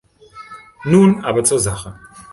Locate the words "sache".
1.59-1.93